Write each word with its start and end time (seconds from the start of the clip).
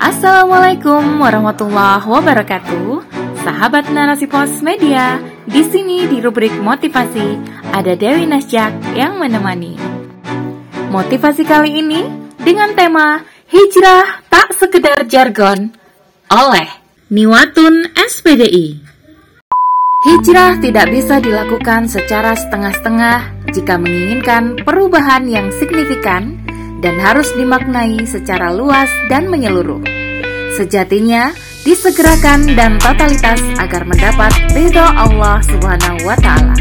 Assalamualaikum 0.00 1.20
warahmatullahi 1.20 2.08
wabarakatuh. 2.08 3.04
Sahabat 3.44 3.92
Narasi 3.92 4.24
Pos 4.24 4.64
Media, 4.64 5.20
di 5.44 5.60
sini 5.60 6.08
di 6.08 6.24
rubrik 6.24 6.56
motivasi 6.56 7.36
ada 7.68 7.92
Dewi 7.92 8.24
Nasjak 8.24 8.72
yang 8.96 9.20
menemani. 9.20 9.76
Motivasi 10.88 11.44
kali 11.44 11.84
ini 11.84 12.00
dengan 12.40 12.72
tema 12.72 13.20
Hijrah 13.52 14.24
tak 14.32 14.56
sekedar 14.56 15.04
jargon 15.04 15.68
oleh 16.32 16.68
Niwatun 17.12 17.92
SPDI. 17.92 18.80
Hijrah 20.08 20.64
tidak 20.64 20.88
bisa 20.96 21.20
dilakukan 21.20 21.92
secara 21.92 22.32
setengah-setengah 22.32 23.52
jika 23.52 23.76
menginginkan 23.76 24.56
perubahan 24.64 25.28
yang 25.28 25.52
signifikan 25.60 26.40
dan 26.80 26.96
harus 27.00 27.28
dimaknai 27.36 28.02
secara 28.08 28.52
luas 28.52 28.88
dan 29.12 29.28
menyeluruh. 29.28 29.84
Sejatinya, 30.56 31.32
disegerakan 31.62 32.56
dan 32.56 32.80
totalitas 32.80 33.40
agar 33.60 33.84
mendapat 33.84 34.32
ridho 34.56 34.82
Allah 34.82 35.38
Subhanahu 35.44 36.00
wa 36.08 36.16
taala. 36.18 36.56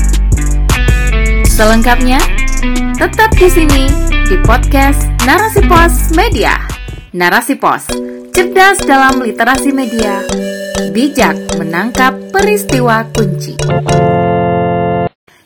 Selengkapnya, 1.48 2.20
tetap 2.96 3.32
di 3.36 3.50
sini 3.52 3.84
di 4.28 4.36
podcast 4.44 5.08
Narasi 5.24 5.64
Pos 5.68 6.16
Media. 6.16 6.56
Narasi 7.16 7.58
Pos, 7.58 7.90
cerdas 8.32 8.78
dalam 8.86 9.20
literasi 9.24 9.74
media, 9.74 10.22
bijak 10.94 11.36
menangkap 11.58 12.14
peristiwa 12.30 13.02
kunci. 13.12 13.58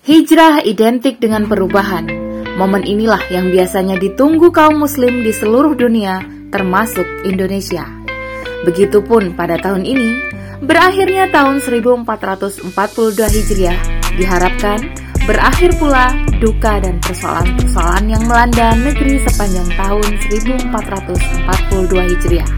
Hijrah 0.04 0.68
identik 0.68 1.24
dengan 1.24 1.48
perubahan. 1.48 2.23
Momen 2.54 2.86
inilah 2.86 3.18
yang 3.34 3.50
biasanya 3.50 3.98
ditunggu 3.98 4.54
kaum 4.54 4.86
muslim 4.86 5.26
di 5.26 5.34
seluruh 5.34 5.74
dunia, 5.74 6.22
termasuk 6.54 7.06
Indonesia. 7.26 7.82
Begitupun 8.62 9.34
pada 9.34 9.58
tahun 9.58 9.82
ini, 9.82 10.10
berakhirnya 10.62 11.34
tahun 11.34 11.66
1442 11.66 12.70
Hijriah 13.18 13.80
diharapkan 14.22 14.86
berakhir 15.26 15.74
pula 15.82 16.14
duka 16.38 16.78
dan 16.78 17.02
persoalan-persoalan 17.02 18.06
yang 18.14 18.24
melanda 18.30 18.78
negeri 18.78 19.18
sepanjang 19.26 19.74
tahun 19.74 20.10
1442 20.30 22.12
Hijriah. 22.14 22.52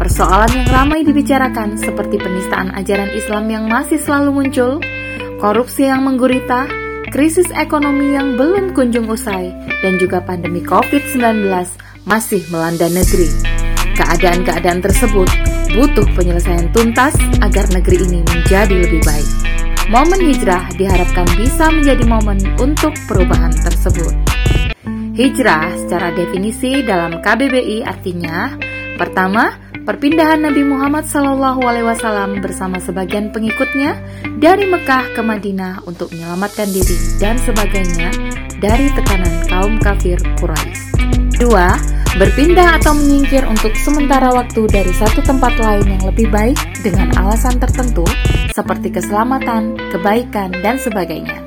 Persoalan 0.00 0.50
yang 0.56 0.68
ramai 0.72 1.04
dibicarakan 1.04 1.76
seperti 1.76 2.16
penistaan 2.16 2.72
ajaran 2.72 3.12
Islam 3.12 3.44
yang 3.50 3.68
masih 3.68 4.00
selalu 4.00 4.30
muncul, 4.40 4.80
korupsi 5.42 5.90
yang 5.90 6.06
menggurita, 6.06 6.70
krisis 7.08 7.48
ekonomi 7.56 8.12
yang 8.14 8.36
belum 8.36 8.76
kunjung 8.76 9.08
usai, 9.08 9.50
dan 9.80 9.96
juga 9.96 10.20
pandemi 10.20 10.60
COVID-19 10.60 11.48
masih 12.04 12.44
melanda 12.52 12.88
negeri. 12.88 13.28
Keadaan-keadaan 13.96 14.80
tersebut 14.84 15.28
butuh 15.74 16.06
penyelesaian 16.14 16.70
tuntas 16.72 17.12
agar 17.44 17.66
negeri 17.74 18.00
ini 18.04 18.20
menjadi 18.24 18.76
lebih 18.88 19.02
baik. 19.04 19.28
Momen 19.88 20.20
hijrah 20.20 20.68
diharapkan 20.76 21.24
bisa 21.40 21.72
menjadi 21.72 22.04
momen 22.04 22.38
untuk 22.60 22.92
perubahan 23.08 23.52
tersebut. 23.56 24.12
Hijrah 25.16 25.74
secara 25.74 26.14
definisi 26.14 26.84
dalam 26.86 27.18
KBBI 27.18 27.82
artinya 27.82 28.54
pertama, 28.94 29.67
perpindahan 29.88 30.44
Nabi 30.44 30.68
Muhammad 30.68 31.08
SAW 31.08 31.64
bersama 32.44 32.76
sebagian 32.76 33.32
pengikutnya 33.32 33.96
dari 34.36 34.68
Mekah 34.68 35.16
ke 35.16 35.24
Madinah 35.24 35.88
untuk 35.88 36.12
menyelamatkan 36.12 36.68
diri 36.68 37.16
dan 37.16 37.40
sebagainya 37.40 38.12
dari 38.60 38.92
tekanan 38.92 39.48
kaum 39.48 39.80
kafir 39.80 40.20
Quraisy. 40.36 40.92
Dua, 41.40 41.72
berpindah 42.20 42.76
atau 42.76 42.92
menyingkir 42.92 43.48
untuk 43.48 43.72
sementara 43.80 44.28
waktu 44.28 44.68
dari 44.68 44.92
satu 44.92 45.24
tempat 45.24 45.56
lain 45.56 45.96
yang 45.96 46.04
lebih 46.04 46.28
baik 46.28 46.60
dengan 46.84 47.08
alasan 47.16 47.56
tertentu 47.56 48.04
seperti 48.52 48.92
keselamatan, 48.92 49.72
kebaikan, 49.88 50.52
dan 50.60 50.76
sebagainya. 50.76 51.40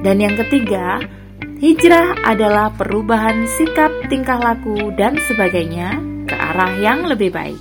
Dan 0.00 0.24
yang 0.24 0.32
ketiga, 0.32 1.04
hijrah 1.60 2.24
adalah 2.24 2.72
perubahan 2.72 3.44
sikap, 3.60 3.92
tingkah 4.08 4.40
laku, 4.40 4.94
dan 4.96 5.20
sebagainya 5.28 6.15
ke 6.26 6.34
arah 6.34 6.74
yang 6.82 7.06
lebih 7.06 7.30
baik. 7.30 7.56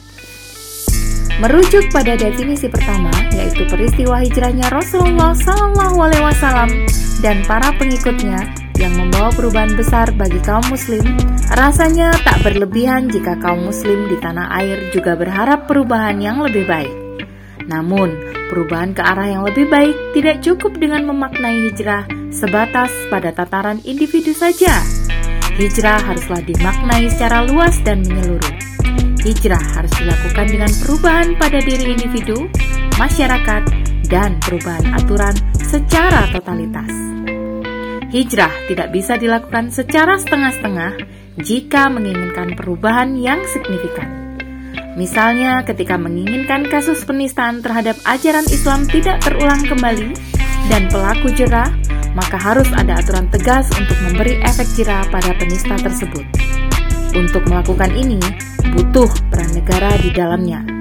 Merujuk 1.36 1.92
pada 1.92 2.16
definisi 2.16 2.72
pertama, 2.72 3.12
yaitu 3.36 3.68
peristiwa 3.68 4.24
hijrahnya 4.24 4.72
Rasulullah 4.72 5.36
SAW 5.36 6.72
dan 7.20 7.44
para 7.44 7.76
pengikutnya 7.76 8.40
yang 8.80 8.96
membawa 8.96 9.32
perubahan 9.36 9.76
besar 9.76 10.12
bagi 10.16 10.40
kaum 10.44 10.64
muslim, 10.72 11.04
rasanya 11.56 12.12
tak 12.24 12.40
berlebihan 12.44 13.12
jika 13.12 13.36
kaum 13.40 13.68
muslim 13.68 14.08
di 14.08 14.16
tanah 14.20 14.52
air 14.64 14.92
juga 14.92 15.16
berharap 15.16 15.68
perubahan 15.68 16.20
yang 16.24 16.40
lebih 16.40 16.68
baik. 16.68 16.92
Namun, 17.68 18.16
perubahan 18.48 18.96
ke 18.96 19.02
arah 19.02 19.28
yang 19.28 19.44
lebih 19.44 19.68
baik 19.68 19.96
tidak 20.16 20.40
cukup 20.40 20.78
dengan 20.80 21.04
memaknai 21.08 21.68
hijrah 21.72 22.08
sebatas 22.32 22.92
pada 23.10 23.32
tataran 23.36 23.80
individu 23.84 24.32
saja. 24.32 25.05
Hijrah 25.56 26.04
haruslah 26.04 26.44
dimaknai 26.44 27.08
secara 27.08 27.48
luas 27.48 27.80
dan 27.88 28.04
menyeluruh. 28.04 28.56
Hijrah 29.24 29.64
harus 29.80 29.94
dilakukan 29.96 30.52
dengan 30.52 30.72
perubahan 30.84 31.28
pada 31.40 31.64
diri 31.64 31.96
individu, 31.96 32.52
masyarakat, 33.00 33.64
dan 34.12 34.36
perubahan 34.44 34.92
aturan 35.00 35.32
secara 35.64 36.28
totalitas. 36.36 36.92
Hijrah 38.12 38.52
tidak 38.68 38.92
bisa 38.92 39.16
dilakukan 39.16 39.72
secara 39.72 40.20
setengah-setengah 40.20 40.92
jika 41.40 41.88
menginginkan 41.88 42.52
perubahan 42.60 43.16
yang 43.16 43.40
signifikan. 43.48 44.38
Misalnya, 45.00 45.64
ketika 45.64 45.96
menginginkan 45.96 46.68
kasus 46.68 47.08
penistaan 47.08 47.64
terhadap 47.64 47.96
ajaran 48.04 48.48
Islam 48.52 48.88
tidak 48.92 49.24
terulang 49.24 49.64
kembali 49.64 50.16
dan 50.68 50.88
pelaku 50.92 51.32
jerah, 51.32 51.72
maka 52.16 52.40
harus 52.40 52.72
ada 52.74 52.98
aturan 52.98 53.28
tegas 53.30 53.68
untuk 53.76 54.00
memberi 54.08 54.40
efek 54.42 54.66
jerah 54.80 55.04
pada 55.12 55.36
penista 55.36 55.76
tersebut. 55.76 56.26
Untuk 57.14 57.44
melakukan 57.46 57.92
ini, 57.94 58.18
butuh 58.74 59.12
peran 59.30 59.52
negara 59.54 59.94
di 60.00 60.10
dalamnya 60.16 60.76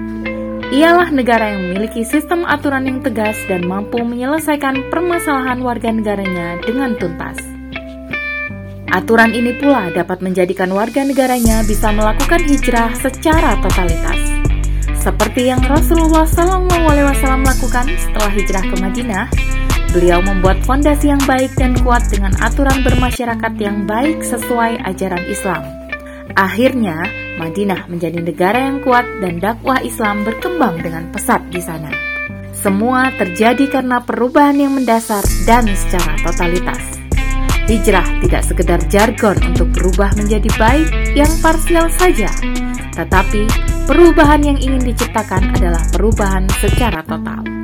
ialah 0.75 1.13
negara 1.15 1.55
yang 1.55 1.71
memiliki 1.71 2.03
sistem 2.03 2.43
aturan 2.43 2.89
yang 2.89 2.99
tegas 2.99 3.39
dan 3.47 3.63
mampu 3.63 4.03
menyelesaikan 4.03 4.91
permasalahan 4.91 5.63
warga 5.63 5.95
negaranya 5.95 6.59
dengan 6.67 6.99
tuntas. 6.99 7.39
Aturan 8.91 9.31
ini 9.35 9.55
pula 9.55 9.95
dapat 9.95 10.19
menjadikan 10.19 10.71
warga 10.75 11.07
negaranya 11.07 11.63
bisa 11.63 11.95
melakukan 11.95 12.43
hijrah 12.47 12.91
secara 12.99 13.59
totalitas. 13.63 14.19
Seperti 14.99 15.53
yang 15.53 15.63
Rasulullah 15.63 16.27
SAW 16.27 16.67
lakukan 17.45 17.87
setelah 17.95 18.31
hijrah 18.35 18.65
ke 18.67 18.77
Madinah, 18.79 19.25
beliau 19.95 20.19
membuat 20.19 20.59
fondasi 20.67 21.15
yang 21.15 21.23
baik 21.23 21.55
dan 21.55 21.79
kuat 21.87 22.03
dengan 22.11 22.35
aturan 22.43 22.83
bermasyarakat 22.83 23.53
yang 23.63 23.87
baik 23.87 24.27
sesuai 24.27 24.83
ajaran 24.83 25.23
Islam. 25.31 25.63
Akhirnya, 26.35 27.07
Madinah 27.39 27.87
menjadi 27.87 28.19
negara 28.19 28.59
yang 28.59 28.83
kuat 28.83 29.07
dan 29.23 29.39
dakwah 29.39 29.79
Islam 29.87 30.27
berkembang 30.27 30.83
dengan 30.83 31.07
pesat 31.15 31.47
di 31.55 31.63
sana. 31.63 31.95
Semua 32.51 33.15
terjadi 33.15 33.71
karena 33.71 34.03
perubahan 34.03 34.59
yang 34.59 34.75
mendasar 34.75 35.23
dan 35.47 35.71
secara 35.71 36.19
totalitas. 36.27 36.83
Hijrah 37.71 38.05
tidak 38.21 38.43
sekedar 38.45 38.81
jargon 38.91 39.39
untuk 39.47 39.71
berubah 39.73 40.13
menjadi 40.19 40.51
baik 40.59 41.17
yang 41.17 41.31
parsial 41.41 41.89
saja, 41.97 42.29
tetapi 42.99 43.47
perubahan 43.89 44.43
yang 44.43 44.59
ingin 44.61 44.85
diciptakan 44.85 45.55
adalah 45.55 45.81
perubahan 45.95 46.45
secara 46.61 47.01
total. 47.07 47.64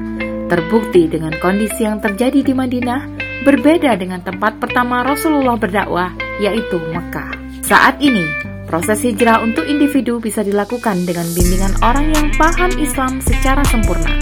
Terbukti 0.50 1.06
dengan 1.06 1.30
kondisi 1.38 1.86
yang 1.86 2.02
terjadi 2.02 2.42
di 2.42 2.50
Madinah 2.50 3.06
berbeda 3.46 3.94
dengan 3.94 4.18
tempat 4.18 4.58
pertama 4.58 5.06
Rasulullah 5.06 5.54
berdakwah, 5.54 6.10
yaitu 6.42 6.82
Mekah. 6.90 7.38
Saat 7.62 8.02
ini, 8.02 8.50
Proses 8.70 9.02
hijrah 9.02 9.42
untuk 9.42 9.66
individu 9.66 10.22
bisa 10.22 10.46
dilakukan 10.46 11.02
dengan 11.02 11.26
bimbingan 11.34 11.74
orang 11.82 12.06
yang 12.14 12.30
paham 12.38 12.70
Islam 12.78 13.18
secara 13.18 13.66
sempurna. 13.66 14.14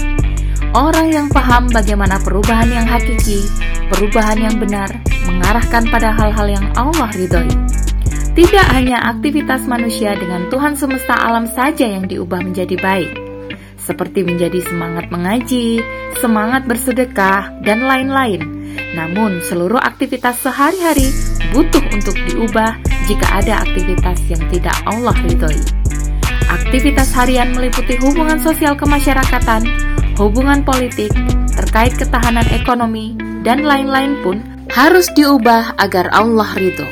Orang 0.73 1.13
yang 1.13 1.29
paham 1.29 1.69
bagaimana 1.69 2.17
perubahan 2.17 2.65
yang 2.65 2.89
hakiki, 2.89 3.45
perubahan 3.93 4.41
yang 4.41 4.57
benar, 4.57 4.89
mengarahkan 5.29 5.85
pada 5.93 6.17
hal-hal 6.17 6.49
yang 6.49 6.65
Allah 6.73 7.13
ridhoi. 7.13 7.53
Tidak 8.33 8.67
hanya 8.73 8.97
aktivitas 9.13 9.69
manusia 9.69 10.17
dengan 10.17 10.49
Tuhan 10.49 10.73
semesta 10.73 11.13
alam 11.13 11.45
saja 11.45 11.85
yang 11.85 12.09
diubah 12.09 12.41
menjadi 12.41 12.73
baik, 12.81 13.28
seperti 13.89 14.21
menjadi 14.21 14.61
semangat 14.61 15.09
mengaji, 15.09 15.81
semangat 16.21 16.69
bersedekah, 16.69 17.49
dan 17.65 17.81
lain-lain. 17.81 18.45
Namun, 18.93 19.41
seluruh 19.41 19.81
aktivitas 19.81 20.37
sehari-hari 20.45 21.09
butuh 21.49 21.81
untuk 21.89 22.13
diubah 22.29 22.77
jika 23.09 23.41
ada 23.41 23.65
aktivitas 23.65 24.21
yang 24.29 24.45
tidak 24.53 24.77
Allah 24.85 25.17
ridhoi. 25.25 25.57
Aktivitas 26.49 27.09
harian 27.17 27.49
meliputi 27.57 27.97
hubungan 27.97 28.37
sosial 28.37 28.77
kemasyarakatan, 28.77 29.65
hubungan 30.21 30.61
politik, 30.61 31.09
terkait 31.57 31.97
ketahanan 31.97 32.45
ekonomi, 32.53 33.17
dan 33.41 33.65
lain-lain 33.65 34.21
pun 34.21 34.37
harus 34.69 35.09
diubah 35.17 35.73
agar 35.81 36.13
Allah 36.13 36.53
ridho. 36.53 36.85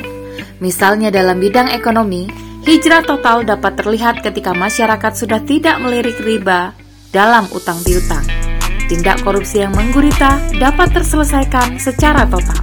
Misalnya 0.58 1.14
dalam 1.14 1.38
bidang 1.38 1.70
ekonomi, 1.70 2.26
Hijrah 2.66 3.06
total 3.06 3.46
dapat 3.46 3.78
terlihat 3.80 4.20
ketika 4.20 4.52
masyarakat 4.52 5.12
sudah 5.14 5.40
tidak 5.46 5.78
melirik 5.78 6.18
riba 6.20 6.74
dalam 7.10 7.48
utang 7.54 7.80
piutang. 7.84 8.24
Tindak 8.88 9.20
korupsi 9.20 9.60
yang 9.60 9.76
menggurita 9.76 10.40
dapat 10.56 10.92
terselesaikan 10.96 11.76
secara 11.76 12.24
total. 12.24 12.60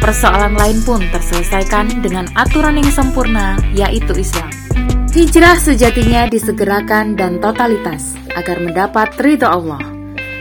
Persoalan 0.00 0.56
lain 0.56 0.80
pun 0.80 1.04
terselesaikan 1.12 2.00
dengan 2.00 2.24
aturan 2.32 2.80
yang 2.80 2.88
sempurna, 2.88 3.60
yaitu 3.76 4.16
Islam. 4.16 4.48
Hijrah 5.12 5.60
sejatinya 5.60 6.30
disegerakan 6.30 7.18
dan 7.18 7.36
totalitas 7.42 8.16
agar 8.32 8.56
mendapat 8.62 9.12
ridho 9.20 9.44
Allah. 9.44 9.82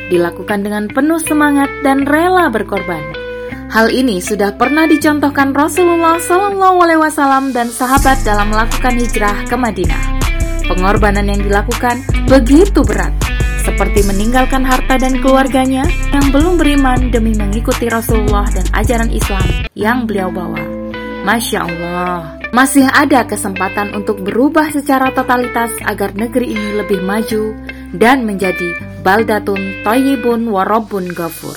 Dilakukan 0.07 0.63
dengan 0.63 0.88
penuh 0.88 1.19
semangat 1.19 1.69
dan 1.83 2.07
rela 2.07 2.47
berkorban 2.50 3.19
Hal 3.69 3.94
ini 3.94 4.18
sudah 4.18 4.57
pernah 4.57 4.89
dicontohkan 4.89 5.53
Rasulullah 5.53 6.18
SAW 6.18 7.53
dan 7.53 7.69
sahabat 7.69 8.18
dalam 8.25 8.50
melakukan 8.50 8.97
hijrah 8.97 9.45
ke 9.45 9.53
Madinah. 9.53 10.03
Pengorbanan 10.65 11.30
yang 11.30 11.45
dilakukan 11.45 12.01
begitu 12.25 12.81
berat, 12.81 13.13
seperti 13.79 14.03
meninggalkan 14.11 14.67
harta 14.67 14.99
dan 14.99 15.23
keluarganya 15.23 15.87
yang 16.11 16.35
belum 16.35 16.59
beriman 16.59 17.15
demi 17.15 17.31
mengikuti 17.31 17.87
Rasulullah 17.87 18.43
dan 18.51 18.67
ajaran 18.75 19.07
Islam 19.07 19.47
yang 19.71 20.03
beliau 20.03 20.27
bawa. 20.27 20.59
Masya 21.23 21.63
Allah, 21.63 22.35
masih 22.51 22.83
ada 22.91 23.23
kesempatan 23.23 23.95
untuk 23.95 24.19
berubah 24.19 24.67
secara 24.75 25.15
totalitas 25.15 25.71
agar 25.87 26.11
negeri 26.11 26.59
ini 26.59 26.75
lebih 26.75 26.99
maju 27.07 27.55
dan 27.95 28.27
menjadi 28.27 28.75
baldatun 28.99 29.79
toyibun 29.87 30.51
warobun 30.51 31.07
gafur 31.15 31.55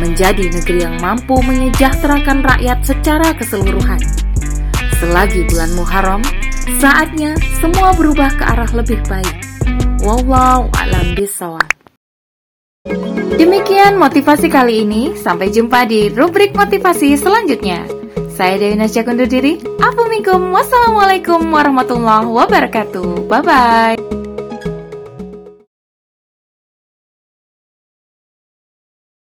menjadi 0.00 0.48
negeri 0.48 0.88
yang 0.88 0.96
mampu 1.04 1.36
menyejahterakan 1.44 2.40
rakyat 2.48 2.80
secara 2.80 3.28
keseluruhan. 3.36 4.00
Selagi 5.04 5.44
bulan 5.52 5.68
Muharram, 5.76 6.24
saatnya 6.80 7.36
semua 7.60 7.92
berubah 7.92 8.32
ke 8.40 8.44
arah 8.56 8.72
lebih 8.72 9.04
baik. 9.04 9.51
Wow, 10.02 10.66
alam 10.82 11.14
bisawab. 11.14 11.62
Demikian 13.38 14.02
motivasi 14.02 14.50
kali 14.50 14.82
ini. 14.82 15.14
Sampai 15.14 15.54
jumpa 15.54 15.86
di 15.86 16.10
rubrik 16.10 16.58
motivasi 16.58 17.14
selanjutnya. 17.14 17.86
Saya 18.34 18.58
Dewi 18.58 18.74
Nasya 18.74 19.06
undur 19.06 19.30
diri. 19.30 19.62
Assalamualaikum 19.78 21.54
warahmatullahi 21.54 22.26
wabarakatuh. 22.26 23.30
Bye-bye. 23.30 24.21